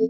[0.00, 0.08] Welcome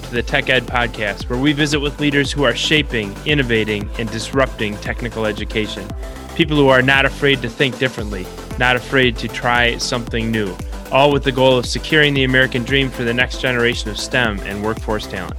[0.00, 4.08] to the Tech Ed Podcast, where we visit with leaders who are shaping, innovating, and
[4.12, 5.90] disrupting technical education.
[6.36, 8.28] People who are not afraid to think differently,
[8.60, 10.56] not afraid to try something new,
[10.92, 14.38] all with the goal of securing the American dream for the next generation of STEM
[14.44, 15.34] and workforce talent.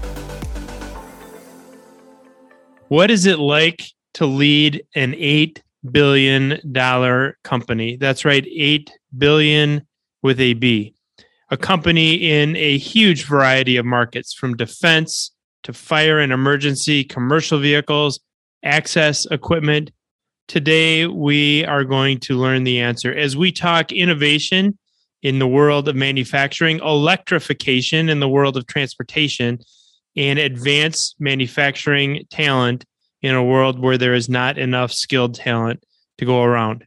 [2.89, 3.81] What is it like
[4.15, 5.61] to lead an $8
[5.91, 7.95] billion dollar company?
[7.95, 9.87] That's right, 8 billion
[10.21, 10.95] with a B
[11.49, 15.31] a company in a huge variety of markets from defense
[15.63, 18.19] to fire and emergency, commercial vehicles,
[18.63, 19.91] access equipment.
[20.47, 24.77] Today, we are going to learn the answer as we talk innovation
[25.21, 29.59] in the world of manufacturing, electrification in the world of transportation,
[30.15, 32.85] and advanced manufacturing talent
[33.21, 35.83] in a world where there is not enough skilled talent
[36.17, 36.85] to go around.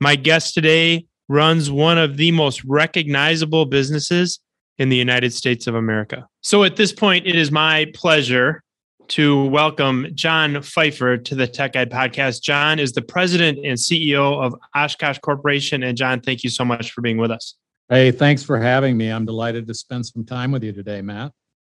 [0.00, 4.40] My guest today runs one of the most recognizable businesses
[4.78, 6.26] in the United States of America.
[6.40, 8.62] So at this point, it is my pleasure
[9.08, 12.42] to welcome John Pfeiffer to the Tech Ed podcast.
[12.42, 15.82] John is the president and CEO of Oshkosh Corporation.
[15.82, 17.54] And John, thank you so much for being with us.
[17.88, 19.08] Hey, thanks for having me.
[19.08, 21.32] I'm delighted to spend some time with you today, Matt.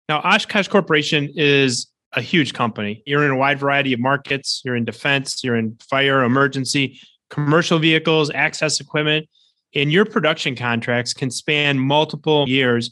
[0.09, 3.03] Now, Oshkosh Corporation is a huge company.
[3.07, 4.63] You're in a wide variety of markets.
[4.65, 7.01] You're in defense, you're in fire, emergency,
[7.31, 9.29] commercial vehicles, access equipment
[9.75, 12.91] and your production contracts can span multiple years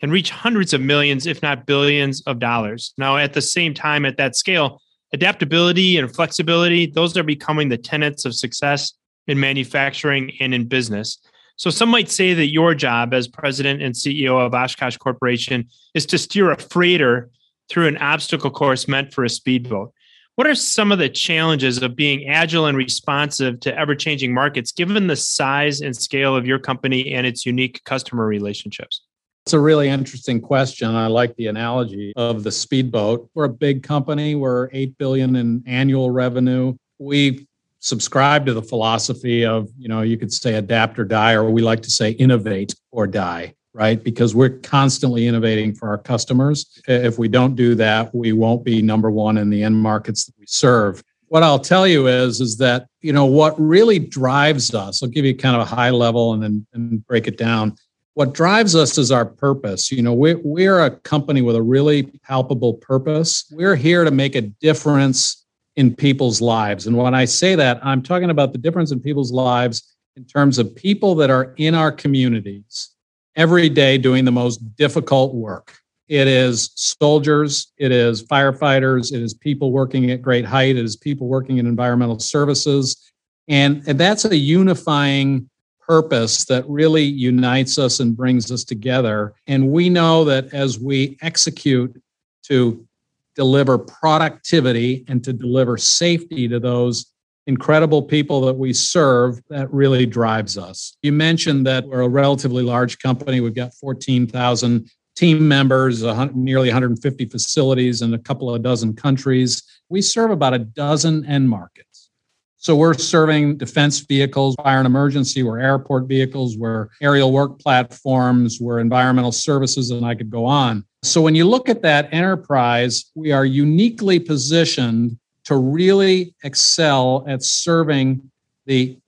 [0.00, 2.92] and reach hundreds of millions, if not billions of dollars.
[2.98, 4.80] Now, at the same time, at that scale,
[5.12, 8.92] adaptability and flexibility, those are becoming the tenets of success
[9.26, 11.18] in manufacturing and in business.
[11.56, 16.04] So, some might say that your job as president and CEO of Oshkosh Corporation is
[16.06, 17.30] to steer a freighter
[17.68, 19.92] through an obstacle course meant for a speedboat.
[20.36, 24.72] What are some of the challenges of being agile and responsive to ever changing markets,
[24.72, 29.02] given the size and scale of your company and its unique customer relationships?
[29.46, 30.88] It's a really interesting question.
[30.88, 33.30] I like the analogy of the speedboat.
[33.34, 34.34] We're a big company.
[34.34, 36.74] We're 8 billion in annual revenue.
[36.98, 37.46] We
[37.78, 41.62] subscribe to the philosophy of, you know, you could say adapt or die, or we
[41.62, 44.02] like to say innovate or die right?
[44.02, 46.80] Because we're constantly innovating for our customers.
[46.86, 50.34] If we don't do that, we won't be number one in the end markets that
[50.38, 51.02] we serve.
[51.26, 55.24] What I'll tell you is, is that, you know, what really drives us, I'll give
[55.24, 57.76] you kind of a high level and then and break it down.
[58.14, 59.90] What drives us is our purpose.
[59.90, 63.44] You know, we're, we're a company with a really palpable purpose.
[63.50, 66.86] We're here to make a difference in people's lives.
[66.86, 70.60] And when I say that, I'm talking about the difference in people's lives in terms
[70.60, 72.93] of people that are in our communities
[73.36, 75.78] every day doing the most difficult work.
[76.08, 80.96] It is soldiers, it is firefighters, it is people working at great height, it is
[80.96, 83.10] people working in environmental services.
[83.48, 85.48] And, and that's a unifying
[85.86, 89.34] purpose that really unites us and brings us together.
[89.46, 92.00] And we know that as we execute
[92.44, 92.86] to
[93.34, 97.13] deliver productivity and to deliver safety to those
[97.46, 100.96] incredible people that we serve that really drives us.
[101.02, 103.40] You mentioned that we're a relatively large company.
[103.40, 106.02] We've got 14,000 team members,
[106.34, 109.62] nearly 150 facilities in a couple of dozen countries.
[109.88, 112.10] We serve about a dozen end markets.
[112.56, 118.58] So we're serving defense vehicles, fire and emergency, we're airport vehicles, we're aerial work platforms,
[118.58, 120.82] we're environmental services, and I could go on.
[121.02, 127.42] So when you look at that enterprise, we are uniquely positioned to really excel at
[127.42, 128.30] serving
[128.66, 128.98] the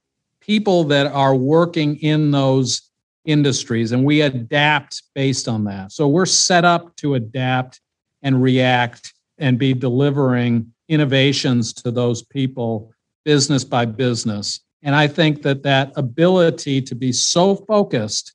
[0.40, 2.90] people that are working in those
[3.24, 5.90] industries and we adapt based on that.
[5.92, 7.80] So we're set up to adapt
[8.22, 12.92] and react and be delivering innovations to those people
[13.24, 14.60] business by business.
[14.82, 18.34] And I think that that ability to be so focused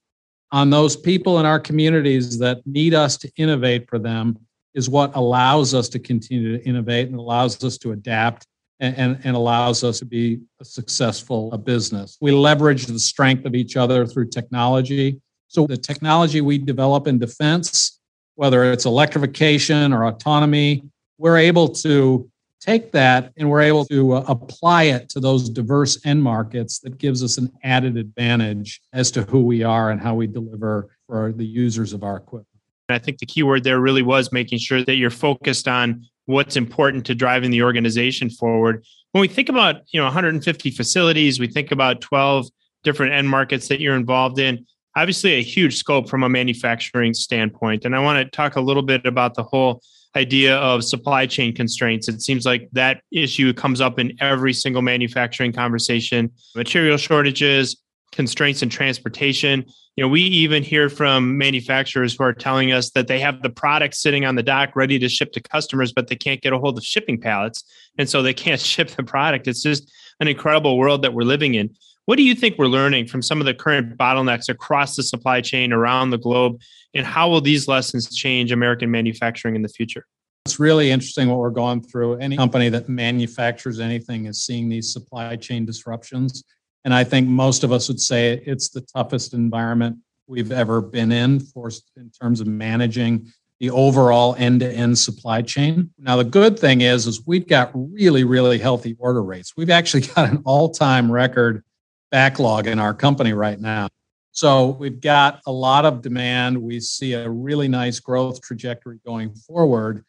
[0.51, 4.37] on those people in our communities that need us to innovate for them
[4.73, 8.47] is what allows us to continue to innovate and allows us to adapt
[8.79, 12.17] and, and, and, allows us to be a successful a business.
[12.19, 15.21] We leverage the strength of each other through technology.
[15.49, 17.99] So the technology we develop in defense,
[18.35, 20.83] whether it's electrification or autonomy,
[21.19, 22.31] we're able to
[22.61, 26.97] take that and we're able to uh, apply it to those diverse end markets that
[26.97, 31.33] gives us an added advantage as to who we are and how we deliver for
[31.33, 32.50] the users of our equipment.
[32.93, 36.55] I think the key word there really was making sure that you're focused on what's
[36.55, 38.83] important to driving the organization forward.
[39.11, 42.47] When we think about, you know, 150 facilities, we think about 12
[42.83, 44.65] different end markets that you're involved in.
[44.95, 47.85] Obviously, a huge scope from a manufacturing standpoint.
[47.85, 49.81] And I want to talk a little bit about the whole
[50.15, 52.09] idea of supply chain constraints.
[52.09, 56.31] It seems like that issue comes up in every single manufacturing conversation.
[56.55, 59.65] Material shortages, constraints in transportation.
[59.97, 63.49] You know, we even hear from manufacturers who are telling us that they have the
[63.49, 66.57] product sitting on the dock ready to ship to customers, but they can't get a
[66.57, 67.63] hold of shipping pallets.
[67.97, 69.47] And so they can't ship the product.
[69.47, 71.75] It's just an incredible world that we're living in.
[72.05, 75.41] What do you think we're learning from some of the current bottlenecks across the supply
[75.41, 76.61] chain around the globe?
[76.93, 80.05] And how will these lessons change American manufacturing in the future?
[80.45, 82.15] It's really interesting what we're going through.
[82.15, 86.43] Any company that manufactures anything is seeing these supply chain disruptions.
[86.83, 89.97] And I think most of us would say it's the toughest environment
[90.27, 95.91] we've ever been in for in terms of managing the overall end-to-end supply chain.
[95.99, 99.53] Now the good thing is is we've got really really healthy order rates.
[99.55, 101.63] We've actually got an all-time record
[102.09, 103.89] backlog in our company right now.
[104.31, 106.61] So we've got a lot of demand.
[106.61, 110.03] We see a really nice growth trajectory going forward.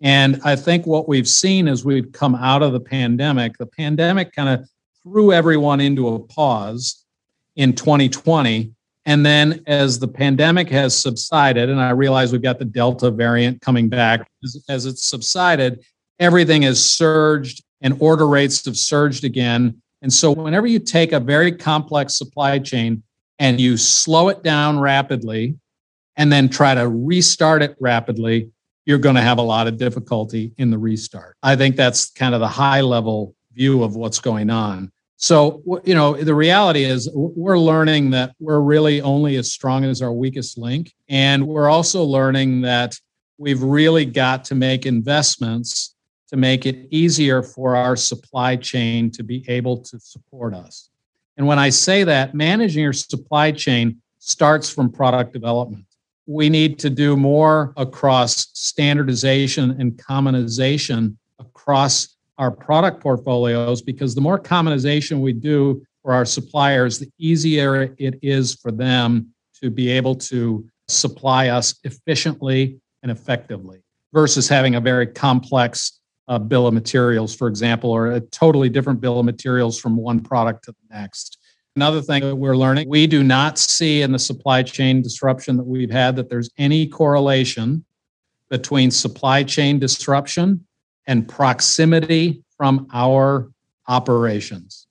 [0.00, 4.32] And I think what we've seen as we've come out of the pandemic, the pandemic
[4.32, 4.68] kind of
[5.02, 7.04] threw everyone into a pause
[7.56, 8.72] in 2020.
[9.06, 13.60] And then as the pandemic has subsided, and I realize we've got the Delta variant
[13.60, 15.84] coming back, as, as it's subsided,
[16.18, 19.80] everything has surged and order rates have surged again.
[20.02, 23.02] And so whenever you take a very complex supply chain
[23.38, 25.56] and you slow it down rapidly
[26.16, 28.50] and then try to restart it rapidly,
[28.84, 31.36] you're going to have a lot of difficulty in the restart.
[31.42, 34.90] I think that's kind of the high level view of what's going on.
[35.16, 40.00] So, you know, the reality is we're learning that we're really only as strong as
[40.00, 40.94] our weakest link.
[41.08, 42.96] And we're also learning that
[43.36, 45.96] we've really got to make investments
[46.28, 50.88] to make it easier for our supply chain to be able to support us.
[51.36, 55.84] And when I say that, managing your supply chain starts from product development.
[56.26, 64.20] We need to do more across standardization and commonization across our product portfolios because the
[64.20, 69.28] more commonization we do for our suppliers, the easier it is for them
[69.60, 73.82] to be able to supply us efficiently and effectively
[74.12, 79.00] versus having a very complex uh, bill of materials, for example, or a totally different
[79.00, 81.38] bill of materials from one product to the next.
[81.74, 85.64] Another thing that we're learning, we do not see in the supply chain disruption that
[85.64, 87.84] we've had that there's any correlation
[88.50, 90.66] between supply chain disruption
[91.08, 93.50] and proximity from our
[93.88, 94.86] operations.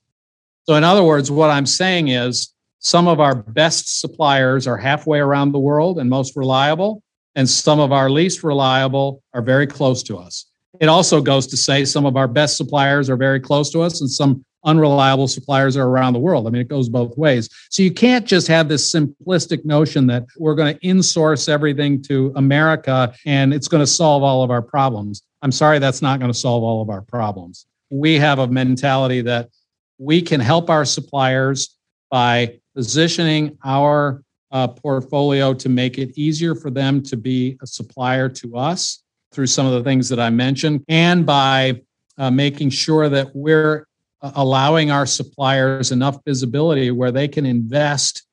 [0.64, 5.20] So, in other words, what I'm saying is some of our best suppliers are halfway
[5.20, 7.02] around the world and most reliable,
[7.36, 10.46] and some of our least reliable are very close to us.
[10.82, 14.02] It also goes to say some of our best suppliers are very close to us,
[14.02, 16.46] and some unreliable suppliers are around the world.
[16.46, 17.50] I mean, it goes both ways.
[17.70, 22.34] So you can't just have this simplistic notion that we're going to insource everything to
[22.36, 25.24] America and it's going to solve all of our problems.
[25.42, 27.66] I'm sorry, that's not going to solve all of our problems.
[27.90, 29.50] We have a mentality that
[29.98, 31.78] we can help our suppliers
[32.10, 38.30] by positioning our uh, portfolio to make it easier for them to be a supplier
[38.30, 41.82] to us through some of the things that I mentioned, and by
[42.18, 43.86] uh, making sure that we're
[44.22, 48.26] uh, allowing our suppliers enough visibility where they can invest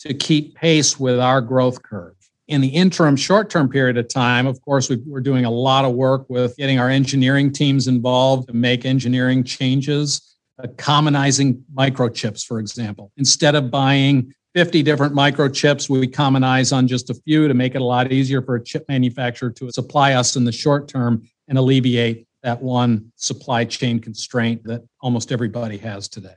[0.00, 4.46] to keep pace with our growth curve in the interim short term period of time,
[4.46, 8.48] of course, we are doing a lot of work with getting our engineering teams involved
[8.48, 13.12] to make engineering changes, uh, commonizing microchips, for example.
[13.16, 17.80] Instead of buying 50 different microchips, we commonize on just a few to make it
[17.80, 21.56] a lot easier for a chip manufacturer to supply us in the short term and
[21.56, 26.34] alleviate that one supply chain constraint that almost everybody has today.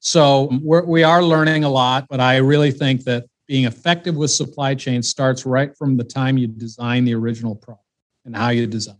[0.00, 4.30] So we're, we are learning a lot, but I really think that being effective with
[4.30, 7.84] supply chain starts right from the time you design the original product
[8.24, 8.98] and how you design.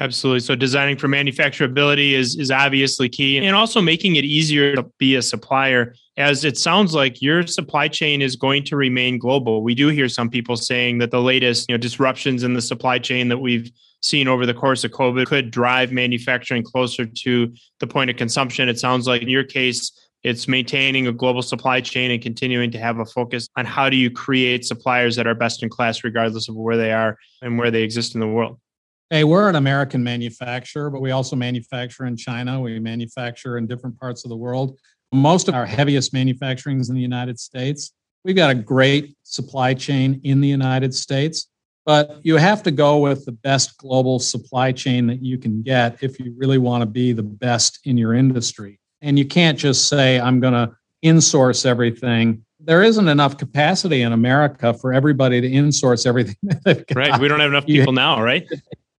[0.00, 0.40] Absolutely.
[0.40, 5.16] So designing for manufacturability is is obviously key and also making it easier to be
[5.16, 9.62] a supplier as it sounds like your supply chain is going to remain global.
[9.62, 13.00] We do hear some people saying that the latest, you know, disruptions in the supply
[13.00, 17.86] chain that we've seen over the course of COVID could drive manufacturing closer to the
[17.88, 18.68] point of consumption.
[18.68, 19.90] It sounds like in your case
[20.28, 23.96] it's maintaining a global supply chain and continuing to have a focus on how do
[23.96, 27.70] you create suppliers that are best in class, regardless of where they are and where
[27.70, 28.60] they exist in the world.
[29.08, 32.60] Hey, we're an American manufacturer, but we also manufacture in China.
[32.60, 34.78] We manufacture in different parts of the world.
[35.12, 37.94] Most of our heaviest manufacturing is in the United States.
[38.22, 41.48] We've got a great supply chain in the United States,
[41.86, 46.02] but you have to go with the best global supply chain that you can get
[46.02, 48.78] if you really want to be the best in your industry.
[49.00, 50.74] And you can't just say, I'm going to
[51.04, 52.44] insource everything.
[52.60, 56.36] There isn't enough capacity in America for everybody to insource everything.
[56.94, 57.20] right.
[57.20, 58.46] We don't have enough people now, right?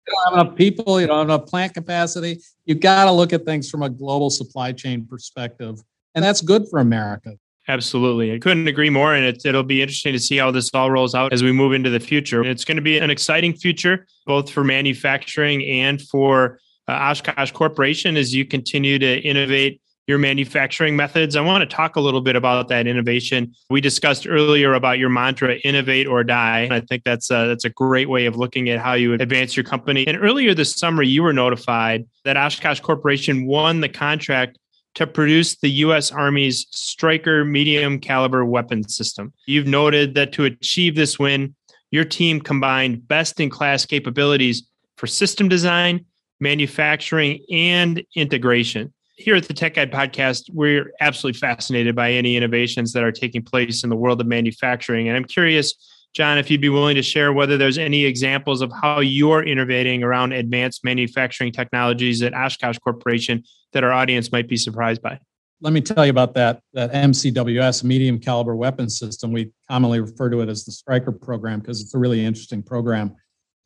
[0.10, 2.40] don't have enough people, you don't have enough plant capacity.
[2.66, 5.82] You've got to look at things from a global supply chain perspective.
[6.16, 7.38] And that's good for America.
[7.68, 8.34] Absolutely.
[8.34, 9.14] I couldn't agree more.
[9.14, 11.74] And it, it'll be interesting to see how this all rolls out as we move
[11.74, 12.44] into the future.
[12.44, 18.18] It's going to be an exciting future, both for manufacturing and for uh, Oshkosh Corporation
[18.18, 21.36] as you continue to innovate your manufacturing methods.
[21.36, 23.54] I want to talk a little bit about that innovation.
[23.70, 26.68] We discussed earlier about your mantra, innovate or die.
[26.72, 29.64] I think that's a, that's a great way of looking at how you advance your
[29.64, 30.08] company.
[30.08, 34.58] And earlier this summer, you were notified that Oshkosh Corporation won the contract
[34.96, 36.12] to produce the U.S.
[36.12, 39.32] Army's Stryker medium caliber weapon system.
[39.46, 41.54] You've noted that to achieve this win,
[41.92, 46.06] your team combined best in class capabilities for system design,
[46.40, 52.94] manufacturing, and integration here at the Tech Guide podcast, we're absolutely fascinated by any innovations
[52.94, 55.10] that are taking place in the world of manufacturing.
[55.10, 55.74] And I'm curious,
[56.14, 60.04] John, if you'd be willing to share whether there's any examples of how you're innovating
[60.04, 65.20] around advanced manufacturing technologies at Oshkosh Corporation that our audience might be surprised by.
[65.62, 69.34] Let me tell you about that, that MCWS, medium caliber weapon system.
[69.34, 73.18] We commonly refer to it as the Stryker program because it's a really interesting program.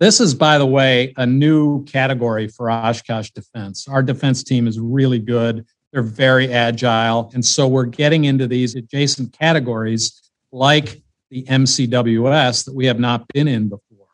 [0.04, 3.88] This is, by the way, a new category for Oshkosh Defense.
[3.88, 5.66] Our defense team is really good.
[5.94, 7.32] They're very agile.
[7.34, 13.30] And so we're getting into these adjacent categories like the MCWS that we have not
[13.30, 14.08] been in before.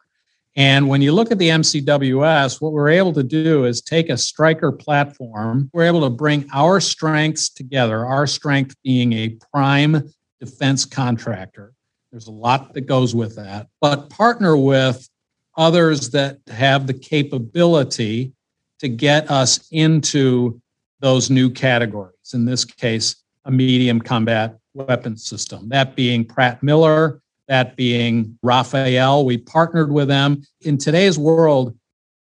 [0.56, 4.18] And when you look at the MCWS, what we're able to do is take a
[4.18, 5.72] Stryker platform.
[5.74, 10.08] We're able to bring our strengths together, our strength being a prime
[10.40, 11.74] defense contractor.
[12.12, 15.09] There's a lot that goes with that, but partner with
[15.60, 18.32] others that have the capability
[18.80, 20.60] to get us into
[21.02, 22.34] those new categories.
[22.34, 29.26] In this case, a medium combat weapon system, that being Pratt Miller, that being Rafael.
[29.26, 30.44] We partnered with them.
[30.62, 31.78] In today's world,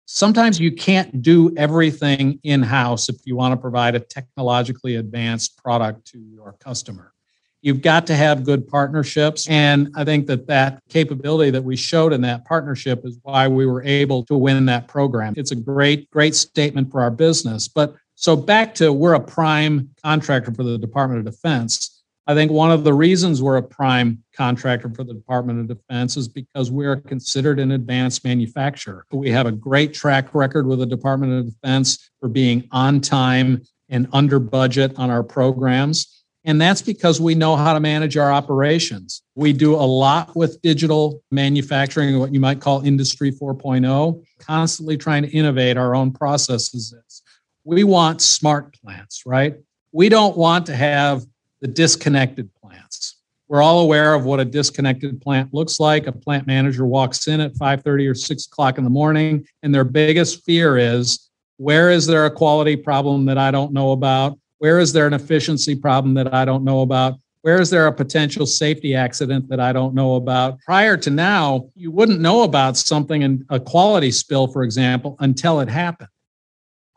[0.06, 5.56] sometimes you can't do everything in house if you want to provide a technologically advanced
[5.56, 7.12] product to your customer.
[7.62, 9.48] You've got to have good partnerships.
[9.48, 13.66] And I think that that capability that we showed in that partnership is why we
[13.66, 15.34] were able to win that program.
[15.36, 17.68] It's a great, great statement for our business.
[17.68, 22.02] But so back to we're a prime contractor for the Department of Defense.
[22.26, 26.16] I think one of the reasons we're a prime contractor for the Department of Defense
[26.16, 29.04] is because we are considered an advanced manufacturer.
[29.10, 33.62] We have a great track record with the Department of Defense for being on time
[33.88, 36.19] and under budget on our programs.
[36.44, 39.23] And that's because we know how to manage our operations.
[39.35, 45.23] We do a lot with digital manufacturing, what you might call Industry 4.0, constantly trying
[45.23, 47.23] to innovate our own processes.
[47.64, 49.56] We want smart plants, right?
[49.92, 51.26] We don't want to have
[51.61, 53.16] the disconnected plants.
[53.49, 56.06] We're all aware of what a disconnected plant looks like.
[56.06, 59.85] A plant manager walks in at 5:30 or 6 o'clock in the morning, and their
[59.85, 61.28] biggest fear is
[61.59, 64.38] where is there a quality problem that I don't know about?
[64.60, 67.14] Where is there an efficiency problem that I don't know about?
[67.40, 70.60] Where is there a potential safety accident that I don't know about?
[70.66, 75.60] Prior to now, you wouldn't know about something in a quality spill, for example, until
[75.60, 76.10] it happened.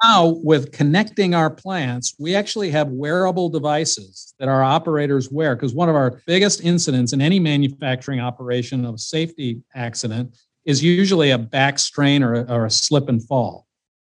[0.03, 5.73] Now, with connecting our plants, we actually have wearable devices that our operators wear because
[5.73, 11.31] one of our biggest incidents in any manufacturing operation of a safety accident is usually
[11.31, 13.65] a back strain or a, or a slip and fall.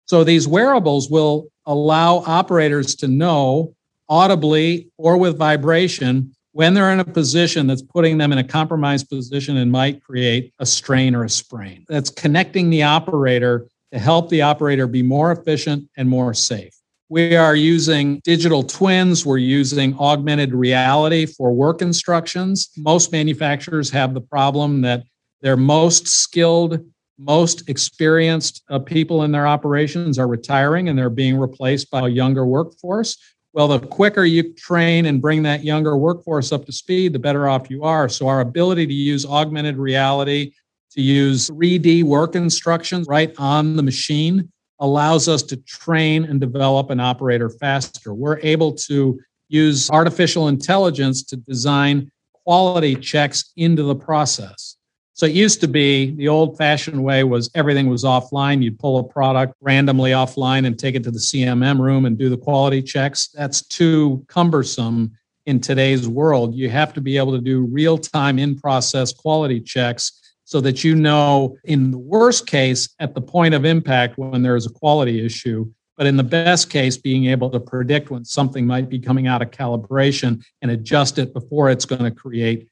[0.04, 3.75] So these wearables will allow operators to know
[4.09, 9.09] audibly or with vibration when they're in a position that's putting them in a compromised
[9.09, 11.85] position and might create a strain or a sprain.
[11.89, 16.75] That's connecting the operator to help the operator be more efficient and more safe.
[17.09, 19.25] We are using digital twins.
[19.25, 22.71] We're using augmented reality for work instructions.
[22.77, 25.05] Most manufacturers have the problem that
[25.41, 26.85] their most skilled
[27.21, 32.09] most experienced uh, people in their operations are retiring and they're being replaced by a
[32.09, 33.17] younger workforce.
[33.53, 37.49] Well, the quicker you train and bring that younger workforce up to speed, the better
[37.49, 38.09] off you are.
[38.09, 40.53] So, our ability to use augmented reality,
[40.93, 46.91] to use 3D work instructions right on the machine allows us to train and develop
[46.91, 48.15] an operator faster.
[48.15, 52.11] We're able to use artificial intelligence to design
[52.45, 54.77] quality checks into the process.
[55.21, 58.62] So it used to be the old fashioned way was everything was offline.
[58.62, 62.31] You'd pull a product randomly offline and take it to the CMM room and do
[62.31, 63.29] the quality checks.
[63.35, 65.12] That's too cumbersome
[65.45, 66.55] in today's world.
[66.55, 70.85] You have to be able to do real time in process quality checks so that
[70.85, 74.71] you know, in the worst case, at the point of impact when there is a
[74.71, 78.99] quality issue, but in the best case, being able to predict when something might be
[78.99, 82.69] coming out of calibration and adjust it before it's going to create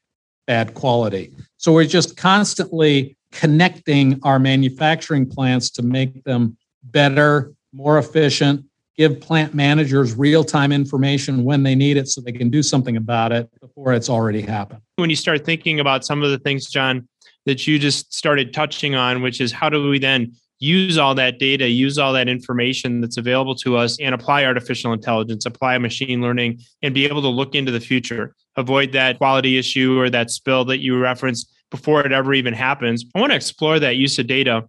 [0.47, 1.31] bad quality.
[1.59, 8.63] So we're just constantly connecting our manufacturing plants to make them better, more efficient,
[8.95, 12.95] give plant managers real time information when they need it so they can do something
[12.95, 14.79] about it before it's already happened.
[14.95, 17.09] When you start thinking about some of the things, John,
[17.45, 21.39] that you just started touching on, which is how do we then use all that
[21.39, 26.21] data, use all that information that's available to us, and apply artificial intelligence, apply machine
[26.21, 30.29] learning, and be able to look into the future, avoid that quality issue or that
[30.29, 33.05] spill that you referenced before it ever even happens.
[33.15, 34.67] I want to explore that use of data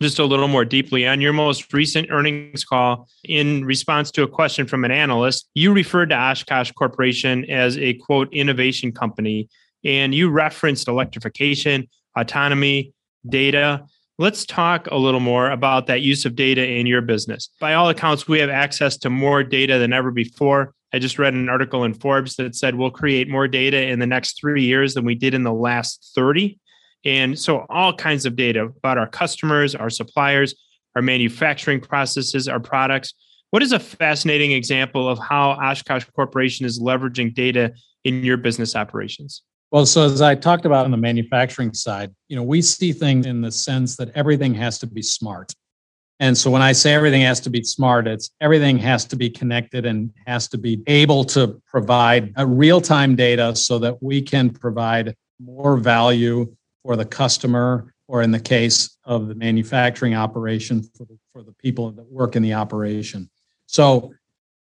[0.00, 1.06] just a little more deeply.
[1.06, 5.72] On your most recent earnings call, in response to a question from an analyst, you
[5.72, 9.48] referred to Oshkosh Corporation as a quote innovation company,
[9.84, 12.92] and you referenced electrification, autonomy,
[13.28, 13.84] data.
[14.18, 17.50] Let's talk a little more about that use of data in your business.
[17.60, 20.74] By all accounts, we have access to more data than ever before.
[20.92, 24.06] I just read an article in Forbes that said we'll create more data in the
[24.06, 26.58] next three years than we did in the last 30.
[27.04, 30.54] And so, all kinds of data about our customers, our suppliers,
[30.96, 33.14] our manufacturing processes, our products.
[33.50, 37.72] What is a fascinating example of how Oshkosh Corporation is leveraging data
[38.04, 39.42] in your business operations?
[39.70, 43.26] Well, so as I talked about on the manufacturing side, you know, we see things
[43.26, 45.54] in the sense that everything has to be smart.
[46.20, 49.30] And so when I say everything has to be smart, it's everything has to be
[49.30, 54.50] connected and has to be able to provide uh, real-time data so that we can
[54.50, 61.04] provide more value for the customer or in the case of the manufacturing operation for
[61.04, 63.30] the, for the people that work in the operation.
[63.66, 64.12] So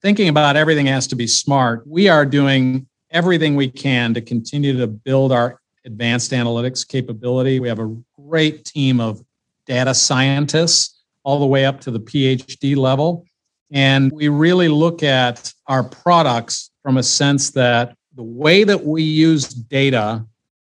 [0.01, 4.75] thinking about everything has to be smart, we are doing everything we can to continue
[4.77, 7.60] to build our advanced analytics capability.
[7.60, 9.22] We have a great team of
[9.67, 13.25] data scientists all the way up to the PhD level.
[13.72, 19.01] And we really look at our products from a sense that the way that we
[19.01, 20.25] use data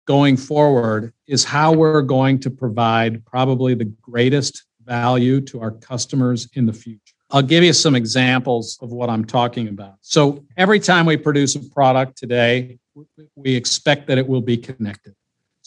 [0.06, 6.48] going forward is how we're going to provide probably the greatest value to our customers
[6.54, 7.13] in the future.
[7.30, 9.96] I'll give you some examples of what I'm talking about.
[10.01, 12.80] So, every time we produce a product today,
[13.36, 15.13] we expect that it will be connected.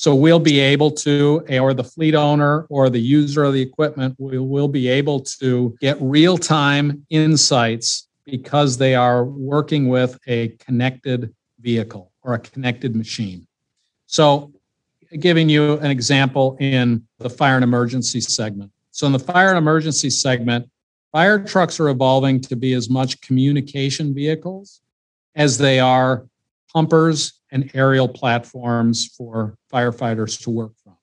[0.01, 4.15] So, we'll be able to, or the fleet owner or the user of the equipment
[4.19, 10.57] will, will be able to get real time insights because they are working with a
[10.57, 13.47] connected vehicle or a connected machine.
[14.07, 14.55] So,
[15.19, 18.73] giving you an example in the fire and emergency segment.
[18.93, 20.71] So, in the fire and emergency segment,
[21.13, 24.81] fire trucks are evolving to be as much communication vehicles
[25.35, 26.25] as they are
[26.73, 30.97] pumpers and aerial platforms for firefighters to work from.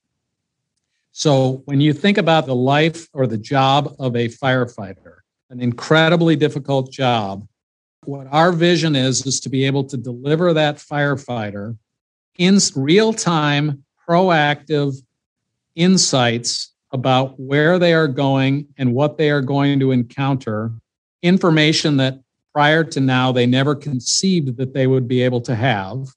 [1.11, 5.17] So, when you think about the life or the job of a firefighter,
[5.49, 7.47] an incredibly difficult job,
[8.05, 11.77] what our vision is is to be able to deliver that firefighter
[12.37, 14.95] in real time, proactive
[15.75, 20.71] insights about where they are going and what they are going to encounter,
[21.21, 22.19] information that
[22.53, 26.07] prior to now they never conceived that they would be able to have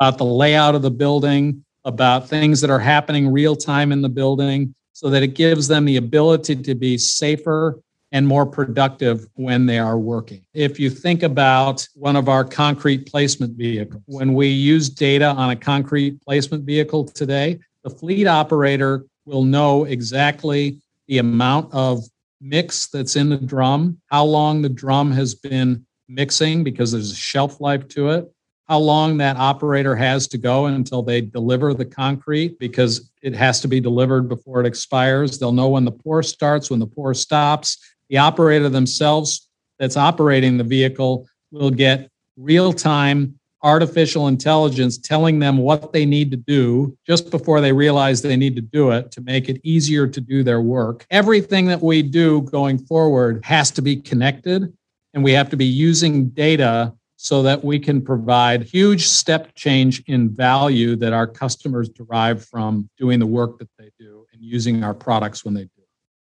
[0.00, 4.08] about the layout of the building, about things that are happening real time in the
[4.08, 7.78] building, so that it gives them the ability to be safer
[8.12, 10.42] and more productive when they are working.
[10.52, 15.50] If you think about one of our concrete placement vehicles, when we use data on
[15.50, 22.02] a concrete placement vehicle today, the fleet operator will know exactly the amount of
[22.40, 27.16] mix that's in the drum, how long the drum has been mixing because there's a
[27.16, 28.32] shelf life to it,
[28.70, 33.60] how long that operator has to go until they deliver the concrete because it has
[33.60, 35.38] to be delivered before it expires.
[35.38, 37.76] They'll know when the pour starts, when the pour stops
[38.10, 45.58] the operator themselves that's operating the vehicle will get real time artificial intelligence telling them
[45.58, 49.20] what they need to do just before they realize they need to do it to
[49.20, 51.06] make it easier to do their work.
[51.10, 54.72] Everything that we do going forward has to be connected,
[55.12, 60.02] and we have to be using data so that we can provide huge step change
[60.06, 64.82] in value that our customers derive from doing the work that they do and using
[64.82, 65.80] our products when they do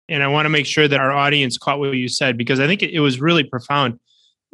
[0.09, 2.67] and I want to make sure that our audience caught what you said because I
[2.67, 3.99] think it, was really profound.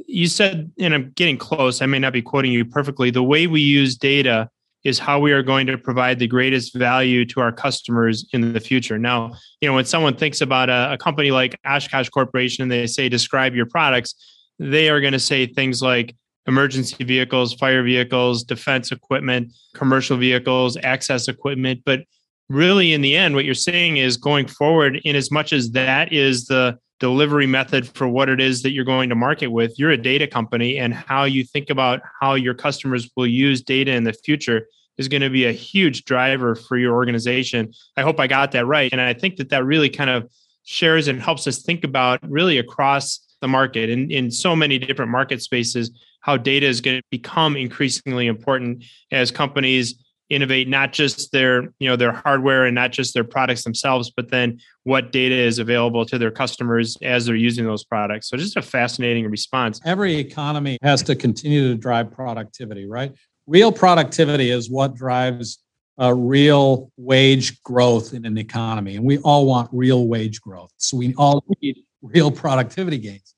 [0.06, 3.10] You said, and I'm getting close, I may not be quoting you perfectly.
[3.10, 4.48] The way we use data
[4.84, 8.60] is how we are going to provide the greatest value to our customers in the
[8.60, 8.98] future.
[8.98, 12.86] Now, you know, when someone thinks about a, a company like Oshkosh Corporation and they
[12.86, 14.14] say, describe your products,
[14.58, 16.14] they are going to say things like
[16.46, 21.82] emergency vehicles, fire vehicles, defense equipment, commercial vehicles, access equipment.
[21.84, 22.04] But
[22.48, 26.12] really in the end what you're saying is going forward in as much as that
[26.12, 29.92] is the delivery method for what it is that you're going to market with you're
[29.92, 34.02] a data company and how you think about how your customers will use data in
[34.02, 34.66] the future
[34.98, 37.72] is going to be a huge driver for your organization.
[37.96, 38.92] I hope I got that right.
[38.92, 40.30] And I think that that really kind of
[40.64, 45.10] shares and helps us think about really across the market and in so many different
[45.10, 51.32] market spaces how data is going to become increasingly important as companies innovate not just
[51.32, 55.34] their you know their hardware and not just their products themselves but then what data
[55.34, 58.28] is available to their customers as they're using those products.
[58.28, 59.80] So just a fascinating response.
[59.84, 63.12] Every economy has to continue to drive productivity right?
[63.46, 65.58] Real productivity is what drives
[65.98, 70.70] a real wage growth in an economy and we all want real wage growth.
[70.76, 73.34] So we all need real productivity gains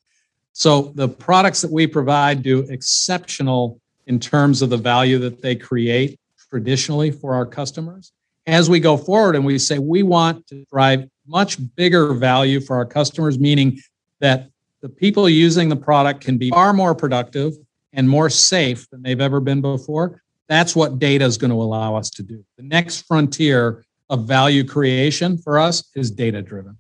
[0.52, 5.56] so the products that we provide do exceptional in terms of the value that they
[5.56, 6.18] create
[6.50, 8.12] traditionally for our customers.
[8.46, 12.76] As we go forward and we say we want to drive much bigger value for
[12.76, 13.78] our customers, meaning
[14.20, 17.54] that the people using the product can be far more productive
[17.92, 20.20] and more safe than they've ever been before.
[20.48, 22.44] That's what data is going to allow us to do.
[22.56, 26.76] The next frontier of value creation for us is data driven.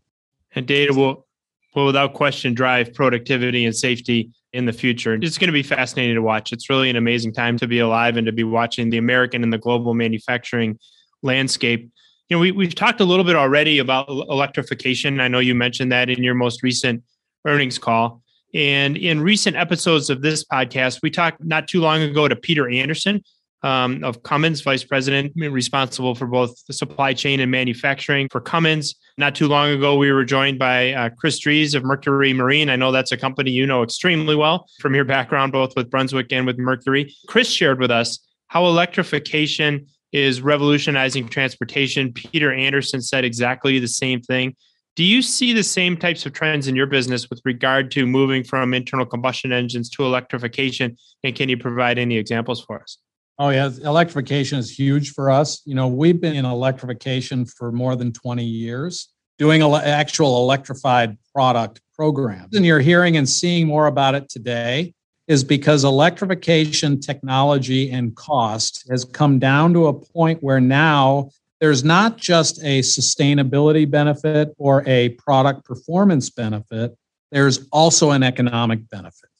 [0.54, 1.26] And data will,
[1.74, 5.14] will without question drive productivity and safety in the future.
[5.14, 6.52] It's going to be fascinating to watch.
[6.52, 9.52] It's really an amazing time to be alive and to be watching the American and
[9.52, 10.78] the global manufacturing
[11.22, 11.90] landscape.
[12.28, 15.20] You know, we, we've talked a little bit already about electrification.
[15.20, 17.02] I know you mentioned that in your most recent
[17.46, 18.22] earnings call.
[18.54, 22.68] And in recent episodes of this podcast, we talked not too long ago to Peter
[22.68, 23.22] Anderson,
[23.62, 28.94] um, of Cummins, vice president responsible for both the supply chain and manufacturing for Cummins.
[29.18, 32.70] Not too long ago, we were joined by uh, Chris Drees of Mercury Marine.
[32.70, 36.32] I know that's a company you know extremely well from your background, both with Brunswick
[36.32, 37.14] and with Mercury.
[37.28, 42.12] Chris shared with us how electrification is revolutionizing transportation.
[42.12, 44.54] Peter Anderson said exactly the same thing.
[44.94, 48.44] Do you see the same types of trends in your business with regard to moving
[48.44, 50.98] from internal combustion engines to electrification?
[51.24, 52.98] And can you provide any examples for us?
[53.42, 55.62] Oh yeah, electrification is huge for us.
[55.64, 61.18] You know, we've been in electrification for more than 20 years, doing ele- actual electrified
[61.34, 62.54] product programs.
[62.54, 64.94] And you're hearing and seeing more about it today
[65.26, 71.28] is because electrification technology and cost has come down to a point where now
[71.60, 76.96] there's not just a sustainability benefit or a product performance benefit,
[77.32, 79.30] there's also an economic benefit.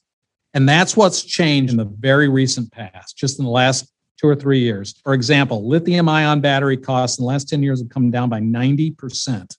[0.53, 3.92] And that's what's changed in the very recent past, just in the last
[4.23, 4.95] two or three years.
[5.03, 8.39] For example, lithium ion battery costs in the last 10 years have come down by
[8.39, 9.57] 90%.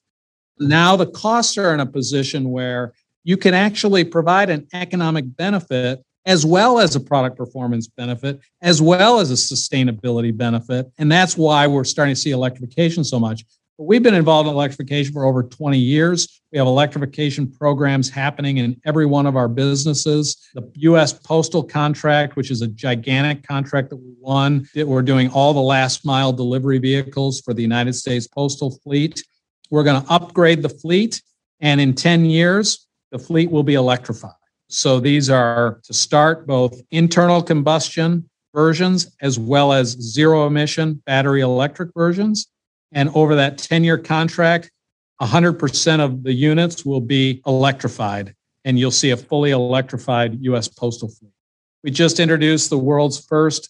[0.59, 6.01] Now the costs are in a position where you can actually provide an economic benefit
[6.25, 10.91] as well as a product performance benefit, as well as a sustainability benefit.
[10.97, 13.45] And that's why we're starting to see electrification so much.
[13.77, 16.41] We've been involved in electrification for over 20 years.
[16.53, 20.47] We have electrification programs happening in every one of our businesses.
[20.53, 25.29] The US Postal contract, which is a gigantic contract that we won, that we're doing
[25.29, 29.21] all the last mile delivery vehicles for the United States Postal Fleet.
[29.69, 31.21] We're going to upgrade the fleet,
[31.59, 34.31] and in 10 years, the fleet will be electrified.
[34.69, 41.41] So these are to start both internal combustion versions as well as zero emission battery
[41.41, 42.47] electric versions.
[42.95, 44.71] And over that 10 year contract,
[45.21, 51.09] 100% of the units will be electrified, and you'll see a fully electrified US postal
[51.09, 51.31] fleet.
[51.83, 53.69] We just introduced the world's first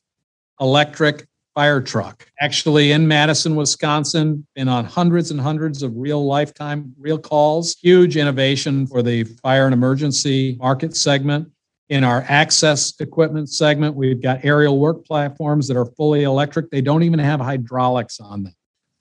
[0.62, 6.94] electric fire truck, actually in Madison, Wisconsin, been on hundreds and hundreds of real lifetime,
[7.00, 7.76] real calls.
[7.82, 11.50] Huge innovation for the fire and emergency market segment.
[11.90, 16.72] In our access equipment segment, we've got aerial work platforms that are fully electric.
[16.72, 18.54] They don't even have hydraulics on them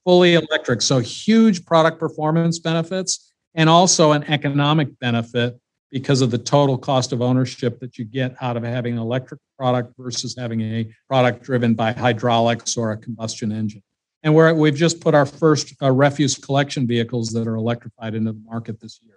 [0.04, 0.82] fully electric.
[0.82, 5.58] So huge product performance benefits and also an economic benefit
[5.90, 9.40] because of the total cost of ownership that you get out of having an electric
[9.56, 13.82] product versus having a product driven by hydraulics or a combustion engine.
[14.24, 18.40] And we've just put our first uh, refuse collection vehicles that are electrified into the
[18.44, 19.14] market this year.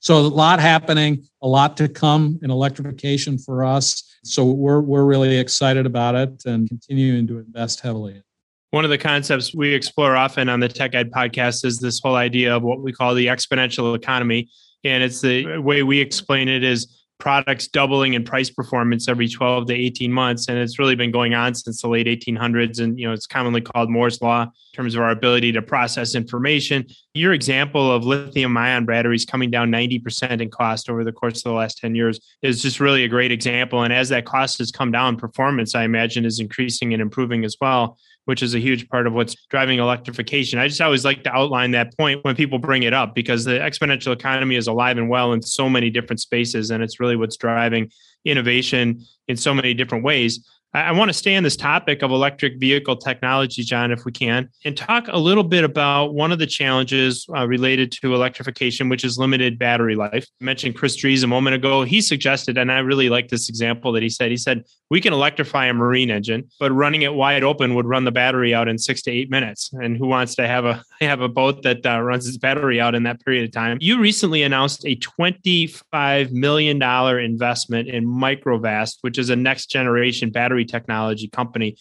[0.00, 4.02] So a lot happening, a lot to come in electrification for us.
[4.24, 8.22] So we're, we're really excited about it and continuing to invest heavily
[8.70, 12.16] one of the concepts we explore often on the Tech Ed podcast is this whole
[12.16, 14.50] idea of what we call the exponential economy.
[14.84, 19.66] And it's the way we explain it is products doubling in price performance every 12
[19.66, 20.48] to 18 months.
[20.48, 23.60] And it's really been going on since the late 1800s and you know it's commonly
[23.60, 26.86] called moore's law in terms of our ability to process information.
[27.14, 31.44] Your example of lithium ion batteries coming down 90% in cost over the course of
[31.44, 33.82] the last 10 years is just really a great example.
[33.82, 37.56] And as that cost has come down performance i imagine is increasing and improving as
[37.60, 40.58] well which is a huge part of what's driving electrification.
[40.58, 43.52] I just always like to outline that point when people bring it up because the
[43.52, 47.38] exponential economy is alive and well in so many different spaces, and it's really what's
[47.38, 47.90] driving
[48.26, 50.46] innovation in so many different ways.
[50.74, 54.50] I want to stay on this topic of electric vehicle technology, John, if we can,
[54.66, 59.02] and talk a little bit about one of the challenges uh, related to electrification, which
[59.02, 60.26] is limited battery life.
[60.42, 61.84] I mentioned Chris Drees a moment ago.
[61.84, 65.12] He suggested, and I really like this example that he said, he said, we can
[65.12, 68.78] electrify a marine engine, but running it wide open would run the battery out in
[68.78, 69.70] six to eight minutes.
[69.72, 72.94] And who wants to have a have a boat that uh, runs its battery out
[72.94, 73.78] in that period of time?
[73.80, 80.48] You recently announced a $25 million investment in Microvast, which is a next generation battery
[80.48, 81.76] battery technology company.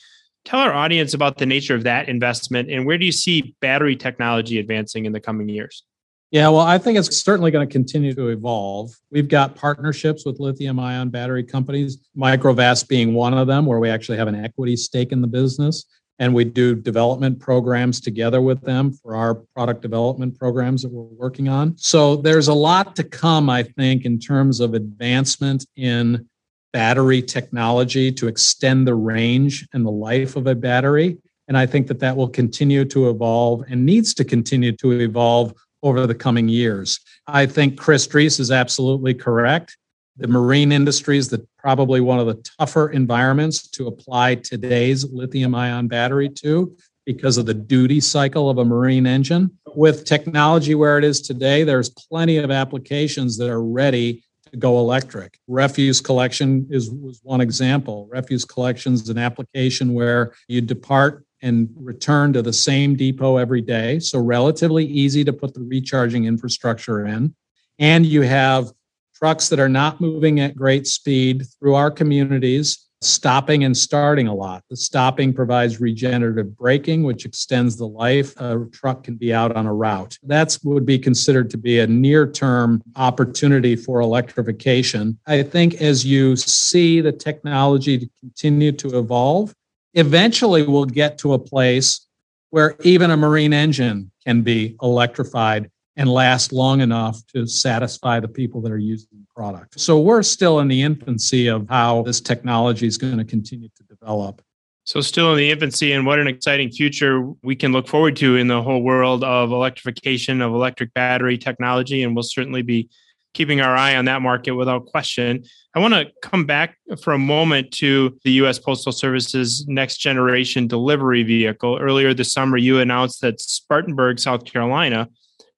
[0.46, 3.96] Tell our audience about the nature of that investment and where do you see battery
[3.96, 5.84] technology advancing in the coming years?
[6.32, 8.92] Yeah, well, I think it's certainly going to continue to evolve.
[9.12, 13.90] We've got partnerships with lithium ion battery companies, Microvast being one of them, where we
[13.90, 15.86] actually have an equity stake in the business.
[16.20, 21.04] And we do development programs together with them for our product development programs that we're
[21.04, 21.78] working on.
[21.78, 26.28] So there's a lot to come, I think, in terms of advancement in
[26.74, 31.20] battery technology to extend the range and the life of a battery.
[31.48, 35.54] And I think that that will continue to evolve and needs to continue to evolve
[35.88, 37.00] over the coming years.
[37.28, 39.78] I think Chris Drees is absolutely correct.
[40.18, 45.54] The marine industry is the, probably one of the tougher environments to apply today's lithium
[45.54, 49.50] ion battery to because of the duty cycle of a marine engine.
[49.76, 54.80] With technology where it is today, there's plenty of applications that are ready to go
[54.80, 55.40] electric.
[55.48, 58.10] Refuse collection is was one example.
[58.12, 63.62] Refuse collection is an application where you depart and return to the same depot every
[63.62, 64.00] day.
[64.00, 67.36] So relatively easy to put the recharging infrastructure in.
[67.80, 68.72] And you have
[69.16, 74.34] trucks that are not moving at great speed through our communities stopping and starting a
[74.34, 74.64] lot.
[74.70, 79.68] The stopping provides regenerative braking, which extends the life a truck can be out on
[79.68, 80.18] a route.
[80.24, 85.20] That would be considered to be a near term opportunity for electrification.
[85.28, 89.54] I think as you see the technology continue to evolve,
[89.98, 92.06] eventually we'll get to a place
[92.52, 98.28] where even a marine engine can be electrified and last long enough to satisfy the
[98.28, 99.80] people that are using the product.
[99.80, 103.84] So we're still in the infancy of how this technology is going to continue to
[103.84, 104.42] develop.
[104.84, 108.38] So, still in the infancy, and what an exciting future we can look forward to
[108.38, 112.04] in the whole world of electrification, of electric battery technology.
[112.04, 112.90] And we'll certainly be
[113.38, 115.44] keeping our eye on that market without question.
[115.76, 118.58] I want to come back for a moment to the U.S.
[118.58, 121.78] Postal Service's next generation delivery vehicle.
[121.80, 125.08] Earlier this summer, you announced that Spartanburg, South Carolina,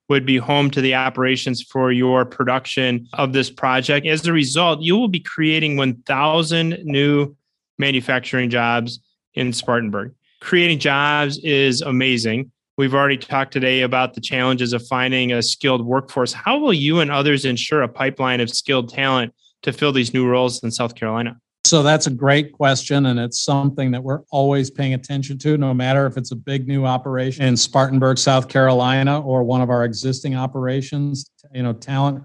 [0.09, 4.05] would be home to the operations for your production of this project.
[4.05, 7.33] As a result, you will be creating 1,000 new
[7.77, 8.99] manufacturing jobs
[9.35, 10.13] in Spartanburg.
[10.41, 12.51] Creating jobs is amazing.
[12.79, 16.31] We've already talked today about the challenges of finding a skilled workforce.
[16.31, 20.25] How will you and others ensure a pipeline of skilled talent to fill these new
[20.25, 21.35] roles in South Carolina?
[21.65, 25.73] So that's a great question, and it's something that we're always paying attention to, no
[25.73, 29.83] matter if it's a big new operation in Spartanburg, South Carolina, or one of our
[29.83, 31.29] existing operations.
[31.53, 32.23] You know, talent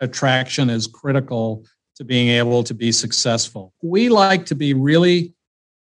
[0.00, 3.74] attraction is critical to being able to be successful.
[3.82, 5.34] We like to be really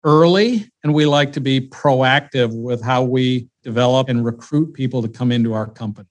[0.05, 5.09] early and we like to be proactive with how we develop and recruit people to
[5.09, 6.07] come into our company.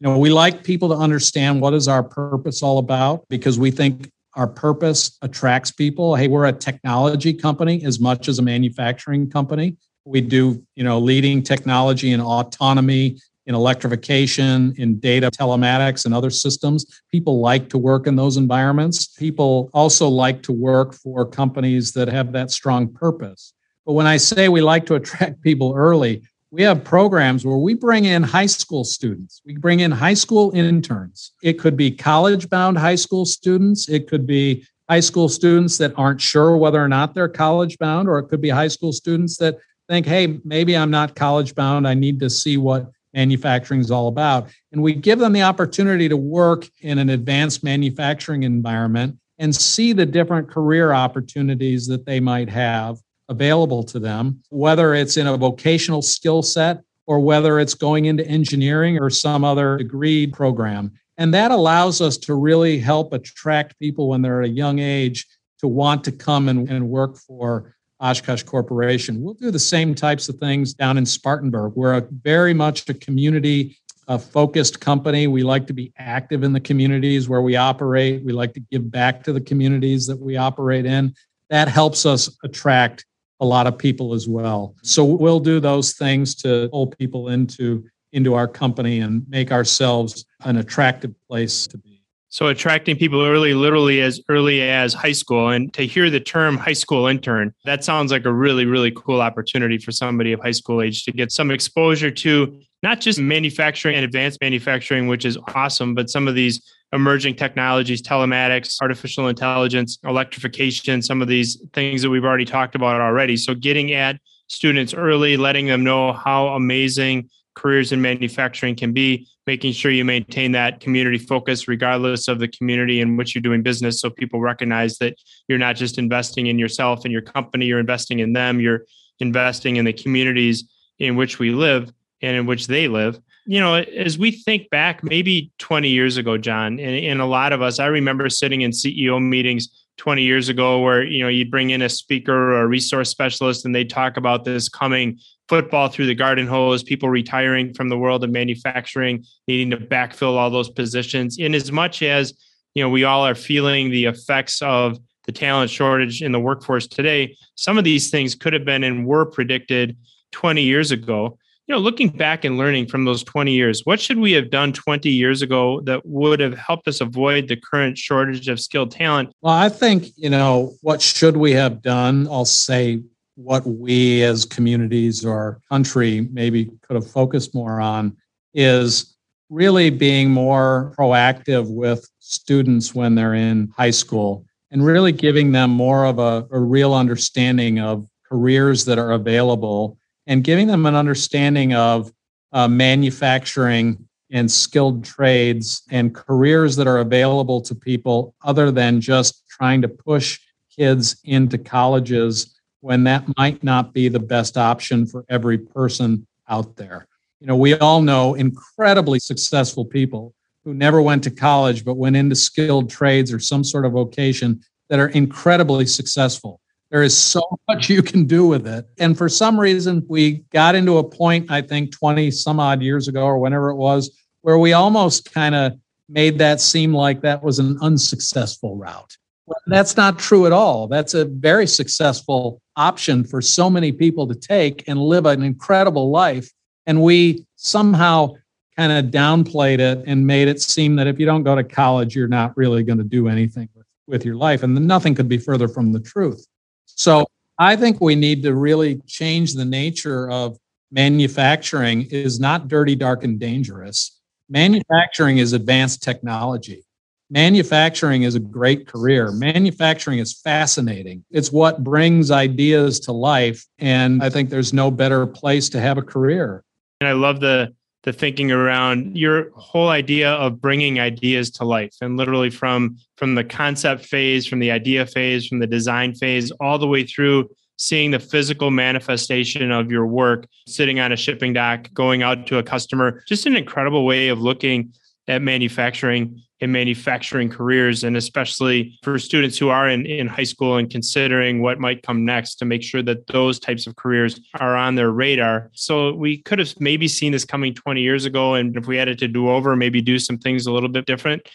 [0.00, 3.70] You know, we like people to understand what is our purpose all about because we
[3.70, 6.14] think our purpose attracts people.
[6.16, 9.76] Hey, we're a technology company as much as a manufacturing company.
[10.04, 16.30] We do, you know, leading technology in autonomy, in electrification, in data telematics and other
[16.30, 16.84] systems.
[17.10, 19.06] People like to work in those environments.
[19.06, 23.54] People also like to work for companies that have that strong purpose.
[23.86, 26.22] But when I say we like to attract people early,
[26.56, 29.42] we have programs where we bring in high school students.
[29.44, 31.32] We bring in high school interns.
[31.42, 33.90] It could be college bound high school students.
[33.90, 38.08] It could be high school students that aren't sure whether or not they're college bound,
[38.08, 39.58] or it could be high school students that
[39.90, 41.86] think, hey, maybe I'm not college bound.
[41.86, 44.48] I need to see what manufacturing is all about.
[44.72, 49.92] And we give them the opportunity to work in an advanced manufacturing environment and see
[49.92, 52.96] the different career opportunities that they might have
[53.28, 58.26] available to them, whether it's in a vocational skill set or whether it's going into
[58.26, 60.92] engineering or some other degree program.
[61.18, 65.26] And that allows us to really help attract people when they're at a young age
[65.60, 69.22] to want to come and, and work for Oshkosh Corporation.
[69.22, 71.72] We'll do the same types of things down in Spartanburg.
[71.74, 75.26] We're a very much a community uh, focused company.
[75.26, 78.22] We like to be active in the communities where we operate.
[78.24, 81.14] We like to give back to the communities that we operate in.
[81.48, 83.06] That helps us attract
[83.40, 84.74] a lot of people as well.
[84.82, 90.24] So we'll do those things to pull people into into our company and make ourselves
[90.44, 91.96] an attractive place to be.
[92.28, 95.50] So attracting people early, literally as early as high school.
[95.50, 99.20] And to hear the term high school intern, that sounds like a really, really cool
[99.20, 103.96] opportunity for somebody of high school age to get some exposure to not just manufacturing
[103.96, 109.98] and advanced manufacturing, which is awesome, but some of these emerging technologies, telematics, artificial intelligence,
[110.04, 113.36] electrification, some of these things that we've already talked about already.
[113.36, 114.18] So getting at
[114.48, 120.04] students early, letting them know how amazing careers in manufacturing can be, making sure you
[120.04, 124.00] maintain that community focus regardless of the community in which you're doing business.
[124.00, 125.16] So people recognize that
[125.48, 128.84] you're not just investing in yourself and your company, you're investing in them, you're
[129.18, 130.64] investing in the communities
[130.98, 131.90] in which we live
[132.22, 133.18] and in which they live.
[133.46, 137.52] You know, as we think back, maybe 20 years ago, John, and, and a lot
[137.52, 141.50] of us, I remember sitting in CEO meetings 20 years ago where you know you'd
[141.50, 145.88] bring in a speaker or a resource specialist and they'd talk about this coming football
[145.88, 150.50] through the garden hose people retiring from the world of manufacturing needing to backfill all
[150.50, 151.38] those positions.
[151.38, 152.34] In as much as
[152.74, 156.86] you know we all are feeling the effects of the talent shortage in the workforce
[156.86, 159.96] today some of these things could have been and were predicted
[160.32, 164.18] 20 years ago you know, looking back and learning from those 20 years, what should
[164.18, 168.46] we have done 20 years ago that would have helped us avoid the current shortage
[168.48, 169.32] of skilled talent?
[169.42, 172.28] Well, I think, you know, what should we have done?
[172.28, 173.02] I'll say
[173.34, 178.16] what we as communities or country maybe could have focused more on
[178.54, 179.16] is
[179.50, 185.70] really being more proactive with students when they're in high school and really giving them
[185.70, 190.94] more of a, a real understanding of careers that are available and giving them an
[190.94, 192.10] understanding of
[192.52, 199.44] uh, manufacturing and skilled trades and careers that are available to people other than just
[199.48, 200.40] trying to push
[200.76, 206.76] kids into colleges when that might not be the best option for every person out
[206.76, 207.06] there.
[207.40, 210.34] You know, we all know incredibly successful people
[210.64, 214.60] who never went to college but went into skilled trades or some sort of vocation
[214.88, 216.60] that are incredibly successful.
[216.96, 218.88] There is so much you can do with it.
[218.96, 223.06] And for some reason, we got into a point, I think 20 some odd years
[223.06, 225.74] ago or whenever it was, where we almost kind of
[226.08, 229.14] made that seem like that was an unsuccessful route.
[229.44, 230.88] Well, that's not true at all.
[230.88, 236.10] That's a very successful option for so many people to take and live an incredible
[236.10, 236.50] life.
[236.86, 238.36] And we somehow
[238.74, 242.16] kind of downplayed it and made it seem that if you don't go to college,
[242.16, 244.62] you're not really going to do anything with, with your life.
[244.62, 246.46] And nothing could be further from the truth.
[246.86, 247.26] So
[247.58, 250.58] I think we need to really change the nature of
[250.90, 254.20] manufacturing is not dirty, dark, and dangerous.
[254.48, 256.84] Manufacturing is advanced technology.
[257.28, 259.32] Manufacturing is a great career.
[259.32, 261.24] Manufacturing is fascinating.
[261.30, 263.66] It's what brings ideas to life.
[263.80, 266.62] And I think there's no better place to have a career.
[267.00, 267.74] And I love the
[268.06, 271.92] the thinking around your whole idea of bringing ideas to life.
[272.00, 276.50] And literally from from the concept phase from the idea phase from the design phase
[276.52, 281.52] all the way through seeing the physical manifestation of your work sitting on a shipping
[281.52, 283.22] dock going out to a customer.
[283.26, 284.94] Just an incredible way of looking
[285.28, 290.76] at manufacturing and manufacturing careers and especially for students who are in, in high school
[290.76, 294.76] and considering what might come next to make sure that those types of careers are
[294.76, 295.70] on their radar.
[295.74, 299.08] So we could have maybe seen this coming 20 years ago and if we had
[299.08, 301.46] it to do over maybe do some things a little bit different.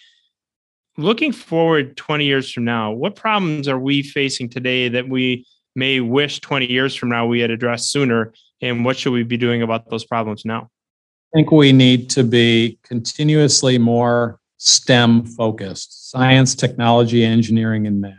[0.98, 6.00] Looking forward 20 years from now what problems are we facing today that we may
[6.00, 8.34] wish 20 years from now we had addressed sooner?
[8.62, 10.70] And what should we be doing about those problems now
[11.34, 18.17] think we need to be continuously more STEM focused science, technology, engineering, and math.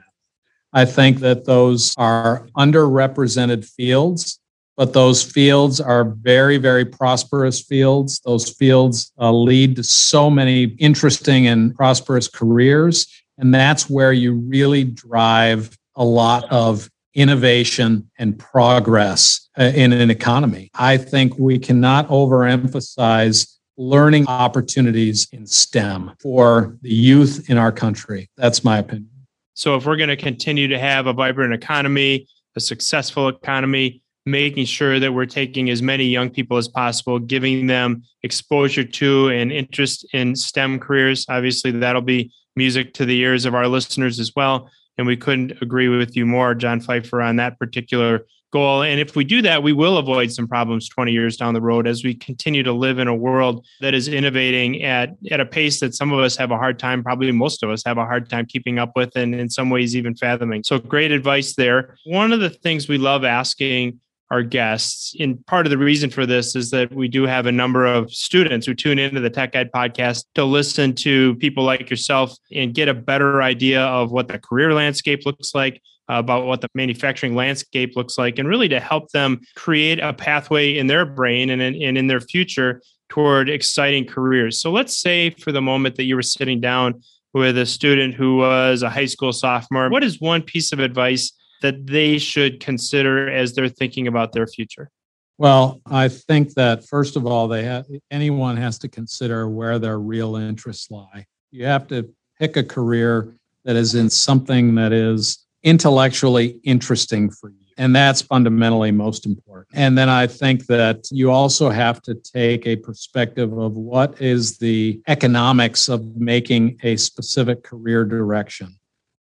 [0.72, 4.40] I think that those are underrepresented fields,
[4.77, 8.20] but those fields are very, very prosperous fields.
[8.25, 13.07] Those fields uh, lead to so many interesting and prosperous careers.
[13.37, 20.11] And that's where you really drive a lot of innovation and progress uh, in an
[20.11, 20.70] economy.
[20.75, 28.31] I think we cannot overemphasize learning opportunities in STEM for the youth in our country.
[28.37, 29.09] That's my opinion.
[29.55, 34.64] So, if we're going to continue to have a vibrant economy, a successful economy, making
[34.64, 39.51] sure that we're taking as many young people as possible, giving them exposure to and
[39.51, 44.33] interest in STEM careers, obviously, that'll be music to the ears of our listeners as
[44.37, 44.71] well.
[44.99, 48.83] And we couldn't agree with you more, John Pfeifer, on that particular goal.
[48.83, 51.87] And if we do that, we will avoid some problems 20 years down the road
[51.87, 55.81] as we continue to live in a world that is innovating at, at a pace
[55.81, 58.29] that some of us have a hard time, probably most of us have a hard
[58.29, 60.63] time keeping up with, and in some ways, even fathoming.
[60.63, 61.97] So, great advice there.
[62.05, 63.99] One of the things we love asking
[64.33, 65.14] our guests.
[65.20, 68.10] And part of the reason for this is that we do have a number of
[68.10, 72.74] students who tune into the Tech Ed podcast to listen to people like yourself and
[72.74, 76.68] get a better idea of what the career landscape looks like, uh, about what the
[76.74, 81.50] manufacturing landscape looks like, and really to help them create a pathway in their brain
[81.50, 82.80] and in, and in their future
[83.10, 84.58] toward exciting careers.
[84.58, 87.02] So let's say for the moment that you were sitting down
[87.35, 89.90] with a student who was a high school sophomore.
[89.90, 91.33] What is one piece of advice
[91.63, 94.90] that they should consider as they're thinking about their future?
[95.38, 99.98] Well, I think that first of all, they have, anyone has to consider where their
[99.98, 101.27] real interests lie.
[101.50, 102.08] You have to
[102.38, 103.35] pick a career
[103.65, 107.56] that is in something that is intellectually interesting for you.
[107.79, 109.69] And that's fundamentally most important.
[109.75, 114.58] And then I think that you also have to take a perspective of what is
[114.58, 118.77] the economics of making a specific career direction.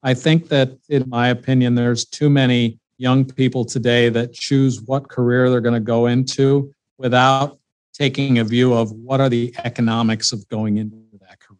[0.03, 5.09] I think that, in my opinion, there's too many young people today that choose what
[5.09, 7.59] career they're going to go into without
[7.93, 11.59] taking a view of what are the economics of going into that career.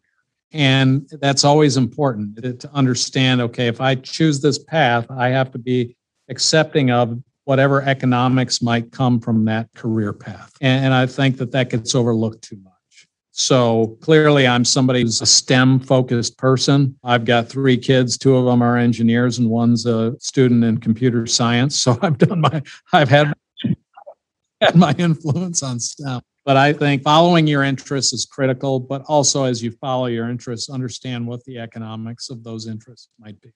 [0.52, 5.58] And that's always important to understand okay, if I choose this path, I have to
[5.58, 5.96] be
[6.28, 10.52] accepting of whatever economics might come from that career path.
[10.60, 12.69] And, I think that that gets overlooked too much.
[13.40, 16.94] So clearly, I'm somebody who's a STEM focused person.
[17.02, 21.26] I've got three kids, two of them are engineers, and one's a student in computer
[21.26, 21.74] science.
[21.74, 22.62] So I've done my,
[22.92, 23.32] I've had,
[24.60, 26.20] had my influence on STEM.
[26.44, 30.68] But I think following your interests is critical, but also as you follow your interests,
[30.68, 33.48] understand what the economics of those interests might be.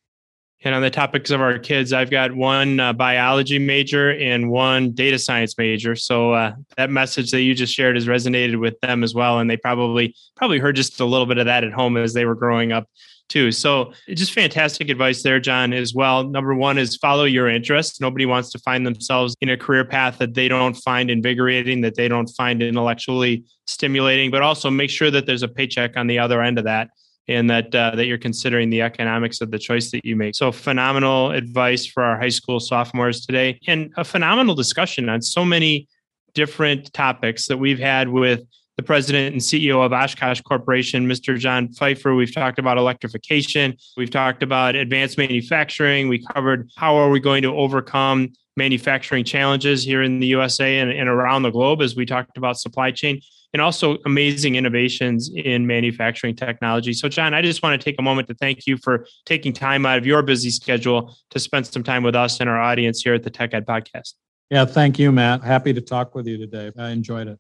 [0.65, 4.93] And on the topics of our kids, I've got one uh, biology major and one
[4.93, 5.95] data science major.
[5.95, 9.51] So uh, that message that you just shared has resonated with them as well, and
[9.51, 12.35] they probably probably heard just a little bit of that at home as they were
[12.35, 12.89] growing up
[13.29, 13.53] too.
[13.53, 16.25] So just fantastic advice there, John, as well.
[16.25, 18.01] Number one is follow your interests.
[18.01, 21.95] Nobody wants to find themselves in a career path that they don't find invigorating, that
[21.95, 26.19] they don't find intellectually stimulating, but also make sure that there's a paycheck on the
[26.19, 26.91] other end of that
[27.29, 30.35] and that uh, that you're considering the economics of the choice that you make.
[30.35, 35.45] So phenomenal advice for our high school sophomores today, and a phenomenal discussion on so
[35.45, 35.89] many
[36.35, 38.43] different topics that we've had with
[38.77, 41.39] the president and CEO of Oshkosh Corporation, Mr.
[41.39, 42.17] John Pfeifer.
[42.17, 43.77] We've talked about electrification.
[43.97, 46.09] We've talked about advanced manufacturing.
[46.09, 50.91] We covered how are we going to overcome manufacturing challenges here in the USA and,
[50.91, 53.21] and around the globe as we talked about supply chain
[53.55, 56.93] and also amazing innovations in manufacturing technology.
[56.93, 59.87] So, John, I just want to take a moment to thank you for taking time
[59.87, 63.15] out of your busy schedule to spend some time with us and our audience here
[63.15, 64.15] at the Tech Ed Podcast.
[64.51, 65.43] Yeah, thank you, Matt.
[65.43, 66.73] Happy to talk with you today.
[66.77, 67.39] I enjoyed it.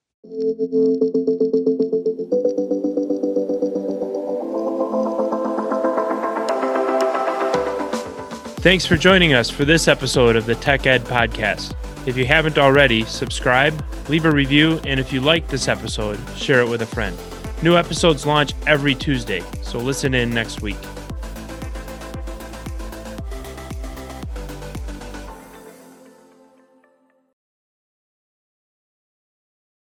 [8.62, 11.75] Thanks for joining us for this episode of the Tech Ed Podcast.
[12.07, 16.61] If you haven't already, subscribe, leave a review, and if you like this episode, share
[16.61, 17.16] it with a friend.
[17.62, 20.76] New episodes launch every Tuesday, so listen in next week.